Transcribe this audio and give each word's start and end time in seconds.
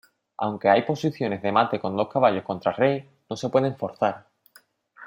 Aunque 0.39 0.67
hay 0.67 0.81
posiciones 0.81 1.43
de 1.43 1.51
mate 1.51 1.79
con 1.79 1.95
dos 1.95 2.09
caballos 2.11 2.43
contra 2.43 2.71
rey, 2.71 3.07
no 3.29 3.35
se 3.35 3.49
pueden 3.49 3.77
forzar. 3.77 4.25